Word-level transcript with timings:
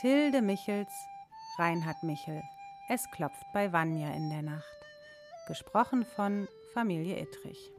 Tilde 0.00 0.40
Michels, 0.40 0.90
Reinhard 1.58 2.02
Michel. 2.02 2.42
Es 2.88 3.10
klopft 3.10 3.44
bei 3.52 3.70
Vanja 3.70 4.08
in 4.14 4.30
der 4.30 4.40
Nacht. 4.40 4.64
Gesprochen 5.46 6.06
von 6.06 6.48
Familie 6.72 7.20
Ittrich. 7.20 7.70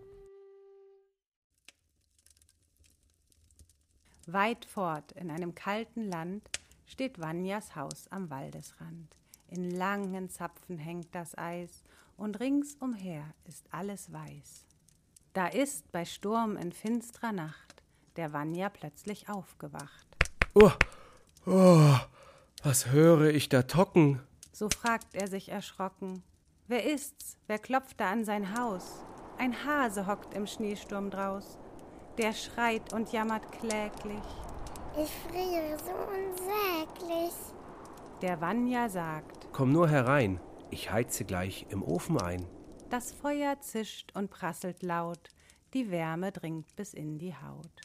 Weit 4.28 4.66
fort 4.66 5.14
in 5.14 5.32
einem 5.32 5.56
kalten 5.56 6.08
Land 6.12 6.48
steht 6.86 7.20
Vanjas 7.20 7.76
Haus 7.76 8.08
am 8.12 8.30
Waldesrand. 8.30 9.16
In 9.48 9.72
langen 9.72 10.30
Zapfen 10.30 10.78
hängt 10.78 11.16
das 11.16 11.36
Eis 11.40 11.84
und 12.18 12.40
ringsumher 12.40 13.34
ist 13.46 13.66
alles 13.74 14.14
weiß. 14.14 14.68
Da 15.34 15.48
ist 15.48 15.92
bei 15.92 16.06
Sturm 16.06 16.56
in 16.56 16.72
finstrer 16.72 17.32
Nacht 17.32 17.82
der 18.16 18.32
Vanja 18.32 18.70
plötzlich 18.70 19.28
aufgewacht. 19.28 20.06
Oh, 20.54 20.72
oh, 21.48 21.98
was 22.64 22.92
höre 22.92 23.30
ich 23.30 23.50
da 23.50 23.64
tocken? 23.64 24.22
So 24.52 24.70
fragt 24.70 25.16
er 25.16 25.28
sich 25.28 25.50
erschrocken. 25.50 26.24
Wer 26.68 26.92
ist's? 26.92 27.38
Wer 27.48 27.60
klopft 27.60 28.00
da 28.00 28.12
an 28.12 28.26
sein 28.26 28.58
Haus? 28.58 29.04
Ein 29.38 29.66
Hase 29.66 30.06
hockt 30.08 30.34
im 30.34 30.46
Schneesturm 30.46 31.10
draus. 31.10 31.58
Der 32.18 32.34
schreit 32.34 32.94
und 32.94 33.12
jammert 33.12 33.52
kläglich. 33.52 34.24
Ich 35.02 35.10
friere 35.28 35.78
so 35.80 35.92
unsäglich. 35.92 37.34
Der 38.22 38.40
Vanya 38.40 38.90
sagt: 38.90 39.48
Komm 39.52 39.72
nur 39.72 39.90
herein, 39.90 40.40
ich 40.70 40.92
heize 40.92 41.26
gleich 41.26 41.66
im 41.70 41.82
Ofen 41.82 42.22
ein. 42.22 42.46
Das 42.90 43.12
Feuer 43.14 43.60
zischt 43.62 44.12
und 44.16 44.30
prasselt 44.30 44.84
laut, 44.84 45.30
die 45.74 45.90
Wärme 45.90 46.32
dringt 46.32 46.76
bis 46.76 46.94
in 46.94 47.18
die 47.18 47.34
Haut. 47.34 47.82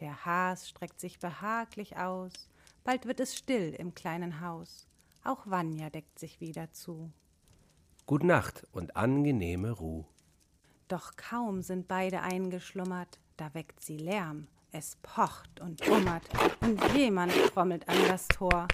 Der 0.00 0.24
Has 0.24 0.68
streckt 0.68 1.00
sich 1.00 1.18
behaglich 1.18 1.96
aus, 1.96 2.32
bald 2.90 3.06
wird 3.06 3.20
es 3.20 3.36
still 3.36 3.72
im 3.78 3.94
kleinen 3.94 4.40
Haus. 4.40 4.88
Auch 5.22 5.46
Vanya 5.46 5.90
deckt 5.90 6.18
sich 6.18 6.40
wieder 6.40 6.72
zu. 6.72 7.12
Gut 8.04 8.24
Nacht 8.24 8.66
und 8.72 8.96
angenehme 8.96 9.70
Ruh. 9.70 10.06
Doch 10.88 11.12
kaum 11.14 11.62
sind 11.62 11.86
beide 11.86 12.22
eingeschlummert, 12.22 13.20
da 13.36 13.54
weckt 13.54 13.80
sie 13.80 13.96
Lärm. 13.96 14.48
Es 14.72 14.96
pocht 15.02 15.60
und 15.60 15.84
bummert 15.86 16.24
und 16.62 16.82
jemand 16.96 17.32
trommelt 17.52 17.88
an 17.88 17.94
das 18.08 18.26
Tor. 18.26 18.66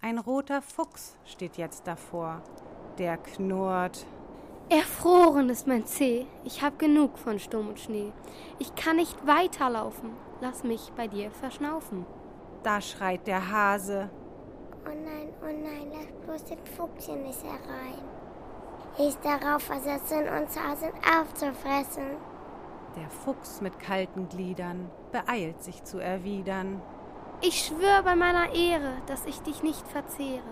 Ein 0.00 0.18
roter 0.18 0.62
Fuchs 0.62 1.16
steht 1.24 1.56
jetzt 1.56 1.86
davor. 1.86 2.42
Der 2.98 3.18
knurrt. 3.18 4.04
Erfroren 4.68 5.48
ist 5.48 5.68
mein 5.68 5.86
Zeh. 5.86 6.26
Ich 6.42 6.60
hab 6.60 6.80
genug 6.80 7.18
von 7.18 7.38
Sturm 7.38 7.68
und 7.68 7.78
Schnee. 7.78 8.12
Ich 8.58 8.74
kann 8.74 8.96
nicht 8.96 9.28
weiterlaufen. 9.28 10.10
Lass 10.40 10.64
mich 10.64 10.90
bei 10.96 11.06
dir 11.06 11.30
verschnaufen. 11.30 12.04
Da 12.62 12.80
schreit 12.80 13.26
der 13.26 13.50
Hase. 13.50 14.10
Oh 14.84 14.88
nein, 14.88 15.32
oh 15.42 15.46
nein, 15.46 15.90
lass 15.92 16.26
bloß 16.26 16.44
den 16.44 16.64
Fuchschen 16.66 17.22
nicht 17.22 17.42
herein. 17.42 18.02
Ich 18.98 19.14
darauf 19.16 19.62
versetzen, 19.62 20.28
uns 20.28 20.58
Hasen 20.58 20.90
aufzufressen. 21.18 22.16
Der 22.96 23.08
Fuchs 23.08 23.60
mit 23.60 23.78
kalten 23.78 24.28
Gliedern 24.28 24.90
beeilt 25.12 25.62
sich 25.62 25.84
zu 25.84 25.98
erwidern. 25.98 26.82
Ich 27.40 27.64
schwör 27.64 28.02
bei 28.02 28.14
meiner 28.16 28.52
Ehre, 28.54 29.00
dass 29.06 29.24
ich 29.24 29.40
dich 29.40 29.62
nicht 29.62 29.86
verzehre. 29.88 30.42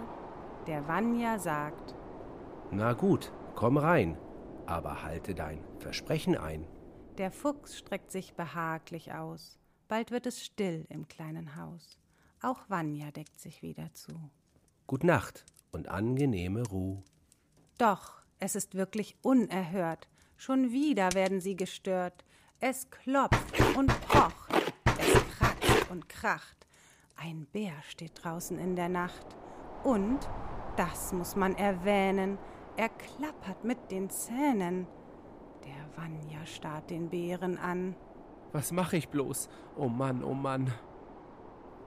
Der 0.67 0.87
Vanya 0.89 1.39
sagt: 1.39 1.95
Na 2.71 2.95
gut, 2.95 3.33
komm 3.55 3.77
rein, 3.77 4.17
aber 4.67 5.03
halte 5.03 5.35
dein 5.35 5.63
Versprechen 5.79 6.39
ein. 6.39 6.67
Der 7.19 7.31
Fuchs 7.31 7.77
streckt 7.77 8.13
sich 8.13 8.35
behaglich 8.35 9.13
aus. 9.13 9.59
Bald 9.89 10.11
wird 10.11 10.27
es 10.27 10.45
still 10.45 10.87
im 10.91 11.09
kleinen 11.09 11.57
Haus. 11.57 11.99
Auch 12.41 12.69
Vanya 12.69 13.11
deckt 13.11 13.41
sich 13.41 13.63
wieder 13.63 13.93
zu. 13.95 14.13
Gut 14.87 15.03
Nacht 15.05 15.45
und 15.73 15.89
angenehme 15.89 16.63
Ruh. 16.67 17.03
Doch, 17.79 18.23
es 18.39 18.55
ist 18.55 18.75
wirklich 18.75 19.17
unerhört. 19.23 20.09
Schon 20.37 20.73
wieder 20.73 21.13
werden 21.15 21.41
sie 21.41 21.57
gestört. 21.57 22.25
Es 22.61 22.91
klopft 22.91 23.61
und 23.77 23.89
pocht. 24.09 24.73
Es 24.99 25.37
kratzt 25.37 25.91
und 25.91 26.09
kracht. 26.09 26.67
Ein 27.17 27.47
Bär 27.47 27.75
steht 27.89 28.23
draußen 28.23 28.59
in 28.59 28.77
der 28.77 28.89
Nacht. 28.89 29.27
Und, 29.83 30.21
das 30.77 31.13
muss 31.13 31.35
man 31.35 31.57
erwähnen, 31.57 32.39
er 32.77 32.89
klappert 32.89 33.65
mit 33.65 33.91
den 33.91 34.11
Zähnen. 34.11 34.87
Der 35.65 35.97
Vanya 35.97 36.47
starrt 36.47 36.91
den 36.91 37.11
Bären 37.11 37.59
an. 37.59 37.97
Was 38.53 38.71
mache 38.71 38.97
ich 38.97 39.09
bloß? 39.09 39.49
Oh 39.77 39.89
Mann, 39.89 40.23
oh 40.23 40.35
Mann. 40.35 40.73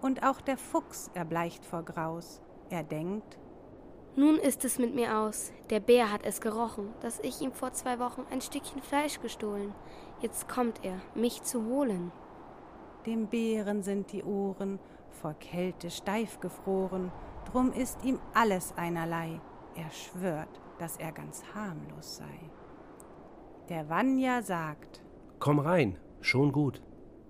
Und 0.01 0.23
auch 0.23 0.41
der 0.41 0.57
Fuchs 0.57 1.11
erbleicht 1.13 1.63
vor 1.63 1.83
Graus. 1.83 2.41
Er 2.69 2.83
denkt, 2.83 3.37
nun 4.15 4.37
ist 4.37 4.65
es 4.65 4.77
mit 4.77 4.93
mir 4.93 5.19
aus. 5.19 5.53
Der 5.69 5.79
Bär 5.79 6.11
hat 6.11 6.25
es 6.25 6.41
gerochen, 6.41 6.89
dass 6.99 7.19
ich 7.19 7.41
ihm 7.41 7.53
vor 7.53 7.71
zwei 7.71 7.99
Wochen 7.99 8.25
ein 8.29 8.41
Stückchen 8.41 8.81
Fleisch 8.81 9.21
gestohlen. 9.21 9.73
Jetzt 10.19 10.49
kommt 10.49 10.83
er, 10.83 10.99
mich 11.15 11.43
zu 11.43 11.65
holen. 11.65 12.11
Dem 13.05 13.27
Bären 13.27 13.83
sind 13.83 14.11
die 14.11 14.23
Ohren 14.23 14.79
vor 15.11 15.33
Kälte 15.33 15.89
steif 15.89 16.39
gefroren, 16.39 17.11
drum 17.45 17.71
ist 17.71 18.03
ihm 18.03 18.19
alles 18.33 18.73
einerlei. 18.77 19.39
Er 19.75 19.89
schwört, 19.91 20.61
dass 20.79 20.97
er 20.97 21.11
ganz 21.11 21.43
harmlos 21.53 22.17
sei. 22.17 22.51
Der 23.69 23.89
Vanya 23.89 24.41
sagt: 24.41 25.01
Komm 25.39 25.59
rein, 25.59 25.97
schon 26.21 26.51
gut. 26.51 26.81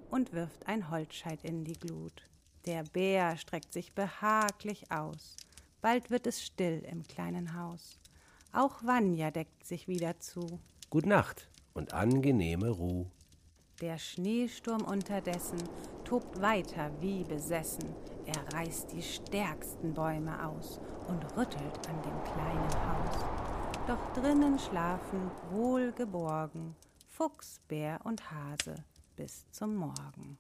Und 0.10 0.34
wirft 0.34 0.68
ein 0.68 0.90
Holzscheit 0.90 1.44
in 1.44 1.64
die 1.64 1.80
Glut. 1.80 2.28
Der 2.66 2.84
Bär 2.84 3.38
streckt 3.38 3.74
sich 3.74 3.94
behaglich 3.94 4.92
aus. 4.92 5.36
Bald 5.82 6.12
wird 6.12 6.28
es 6.28 6.44
still 6.44 6.84
im 6.90 7.04
kleinen 7.04 7.56
Haus. 7.56 8.00
Auch 8.54 8.84
Vanya 8.84 9.32
deckt 9.32 9.66
sich 9.66 9.88
wieder 9.88 10.20
zu. 10.20 10.60
Gut 10.90 11.06
Nacht 11.06 11.50
und 11.74 11.94
angenehme 11.94 12.70
Ruh. 12.70 13.08
Der 13.82 13.98
Schneesturm 13.98 14.84
unterdessen 14.84 15.58
tobt 16.04 16.40
weiter 16.40 16.92
wie 17.00 17.24
besessen. 17.24 17.96
Er 18.26 18.54
reißt 18.54 18.92
die 18.92 19.02
stärksten 19.02 19.94
Bäume 19.96 20.46
aus 20.46 20.80
und 21.08 21.24
rüttelt 21.36 21.90
an 21.90 22.02
dem 22.04 22.24
kleinen 22.24 22.88
Haus. 22.88 23.26
Doch 23.88 24.14
drinnen 24.14 24.60
schlafen 24.60 25.32
wohlgeborgen 25.50 26.76
Fuchs, 27.08 27.60
Bär 27.68 28.00
und 28.04 28.32
Hase 28.32 28.76
bis 29.16 29.50
zum 29.52 29.76
Morgen. 29.76 30.38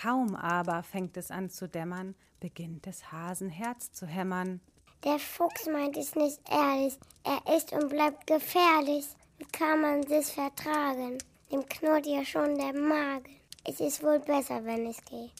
Kaum 0.00 0.34
aber 0.34 0.82
fängt 0.82 1.18
es 1.18 1.30
an 1.30 1.50
zu 1.50 1.68
dämmern, 1.68 2.14
beginnt 2.40 2.86
des 2.86 3.12
Hasen 3.12 3.50
Herz 3.50 3.92
zu 3.92 4.06
hämmern. 4.06 4.60
Der 5.04 5.18
Fuchs 5.18 5.66
meint 5.66 5.96
es 5.98 6.14
nicht 6.14 6.40
ehrlich, 6.50 6.98
er 7.22 7.54
ist 7.54 7.72
und 7.72 7.90
bleibt 7.90 8.26
gefährlich. 8.26 9.04
Wie 9.36 9.44
kann 9.46 9.82
man 9.82 10.00
das 10.02 10.30
vertragen? 10.30 11.18
Dem 11.52 11.66
knurrt 11.68 12.06
ja 12.06 12.24
schon 12.24 12.56
der 12.56 12.72
Magen. 12.72 13.36
Es 13.64 13.80
ist 13.80 14.02
wohl 14.02 14.20
besser, 14.20 14.64
wenn 14.64 14.86
ich 14.86 15.04
gehe. 15.04 15.30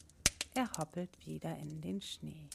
Er 0.54 0.70
hoppelt 0.78 1.10
wieder 1.26 1.56
in 1.56 1.80
den 1.80 2.02
Schnee. 2.02 2.48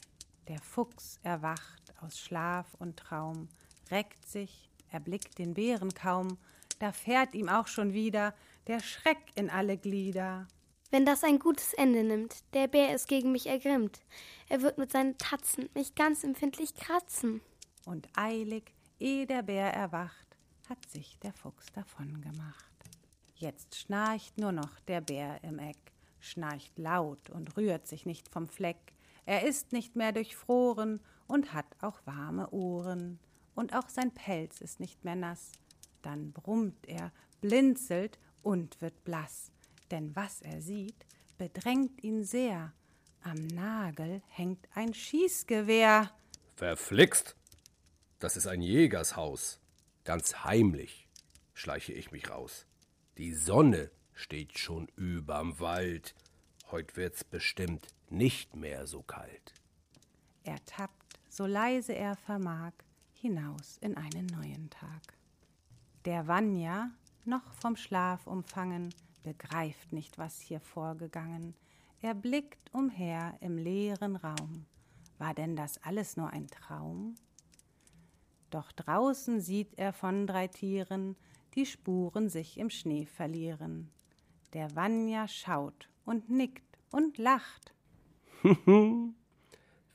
Der 0.46 0.60
Fuchs 0.60 1.18
erwacht 1.24 1.92
aus 2.02 2.20
Schlaf 2.20 2.66
und 2.78 2.96
Traum, 2.96 3.48
reckt 3.90 4.28
sich, 4.28 4.70
erblickt 4.92 5.38
den 5.38 5.54
Bären 5.54 5.92
kaum, 5.92 6.38
da 6.78 6.92
fährt 6.92 7.34
ihm 7.34 7.48
auch 7.48 7.66
schon 7.66 7.94
wieder 7.94 8.32
der 8.68 8.78
Schreck 8.78 9.18
in 9.34 9.50
alle 9.50 9.76
Glieder. 9.76 10.46
Wenn 10.90 11.04
das 11.04 11.24
ein 11.24 11.40
gutes 11.40 11.74
Ende 11.74 12.04
nimmt, 12.04 12.44
der 12.54 12.68
Bär 12.68 12.94
ist 12.94 13.08
gegen 13.08 13.32
mich 13.32 13.46
ergrimmt. 13.46 14.00
Er 14.48 14.62
wird 14.62 14.78
mit 14.78 14.92
seinen 14.92 15.18
Tatzen 15.18 15.68
mich 15.74 15.96
ganz 15.96 16.22
empfindlich 16.22 16.74
kratzen. 16.74 17.40
Und 17.84 18.08
eilig, 18.16 18.72
ehe 19.00 19.26
der 19.26 19.42
Bär 19.42 19.72
erwacht, 19.72 20.36
hat 20.68 20.88
sich 20.88 21.18
der 21.18 21.32
Fuchs 21.32 21.66
davon 21.74 22.20
gemacht. 22.20 22.72
Jetzt 23.34 23.74
schnarcht 23.74 24.38
nur 24.38 24.52
noch 24.52 24.78
der 24.86 25.00
Bär 25.00 25.42
im 25.42 25.58
Eck, 25.58 25.92
schnarcht 26.20 26.78
laut 26.78 27.30
und 27.30 27.56
rührt 27.56 27.88
sich 27.88 28.06
nicht 28.06 28.28
vom 28.28 28.48
Fleck. 28.48 28.94
Er 29.26 29.42
ist 29.42 29.72
nicht 29.72 29.96
mehr 29.96 30.12
durchfroren 30.12 31.00
und 31.26 31.52
hat 31.52 31.66
auch 31.80 31.98
warme 32.04 32.48
Ohren. 32.50 33.18
Und 33.56 33.74
auch 33.74 33.88
sein 33.88 34.12
Pelz 34.12 34.60
ist 34.60 34.78
nicht 34.78 35.04
mehr 35.04 35.16
nass. 35.16 35.52
Dann 36.02 36.32
brummt 36.32 36.86
er, 36.86 37.10
blinzelt 37.40 38.20
und 38.42 38.80
wird 38.80 39.02
blass 39.02 39.50
denn 39.90 40.14
was 40.14 40.42
er 40.42 40.60
sieht, 40.60 41.06
bedrängt 41.38 42.02
ihn 42.02 42.24
sehr. 42.24 42.72
Am 43.22 43.46
Nagel 43.48 44.22
hängt 44.28 44.68
ein 44.74 44.94
Schießgewehr. 44.94 46.10
Verflixt! 46.54 47.36
Das 48.18 48.36
ist 48.36 48.46
ein 48.46 48.62
Jägershaus. 48.62 49.60
Ganz 50.04 50.44
heimlich 50.44 51.08
schleiche 51.52 51.92
ich 51.92 52.12
mich 52.12 52.30
raus. 52.30 52.66
Die 53.18 53.34
Sonne 53.34 53.90
steht 54.14 54.58
schon 54.58 54.88
überm 54.96 55.58
Wald. 55.60 56.14
Heut 56.70 56.96
wird's 56.96 57.24
bestimmt 57.24 57.88
nicht 58.08 58.56
mehr 58.56 58.86
so 58.86 59.02
kalt. 59.02 59.54
Er 60.44 60.64
tappt, 60.64 61.18
so 61.28 61.46
leise 61.46 61.94
er 61.94 62.16
vermag, 62.16 62.72
hinaus 63.12 63.78
in 63.80 63.96
einen 63.96 64.26
neuen 64.26 64.70
Tag. 64.70 65.14
Der 66.04 66.28
Vanya, 66.28 66.90
noch 67.24 67.52
vom 67.54 67.76
Schlaf 67.76 68.26
umfangen, 68.26 68.94
begreift 69.26 69.92
nicht, 69.92 70.18
was 70.18 70.40
hier 70.40 70.60
vorgegangen. 70.60 71.56
Er 72.00 72.14
blickt 72.14 72.72
umher 72.72 73.36
im 73.40 73.58
leeren 73.58 74.14
Raum. 74.14 74.66
War 75.18 75.34
denn 75.34 75.56
das 75.56 75.82
alles 75.82 76.16
nur 76.16 76.30
ein 76.30 76.46
Traum? 76.46 77.16
Doch 78.50 78.70
draußen 78.70 79.40
sieht 79.40 79.76
er 79.78 79.92
von 79.92 80.28
drei 80.28 80.46
Tieren 80.46 81.16
die 81.56 81.66
Spuren 81.66 82.28
sich 82.28 82.56
im 82.56 82.70
Schnee 82.70 83.04
verlieren. 83.04 83.90
Der 84.52 84.76
Vanya 84.76 85.26
schaut 85.26 85.88
und 86.04 86.30
nickt 86.30 86.78
und 86.92 87.18
lacht. 87.18 87.74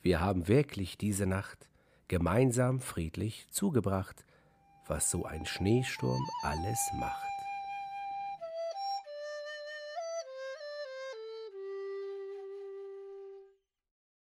Wir 0.02 0.20
haben 0.20 0.46
wirklich 0.46 0.98
diese 0.98 1.24
Nacht 1.24 1.70
gemeinsam 2.06 2.80
friedlich 2.80 3.46
zugebracht, 3.50 4.26
was 4.86 5.10
so 5.10 5.24
ein 5.24 5.46
Schneesturm 5.46 6.22
alles 6.42 6.90
macht. 6.98 7.31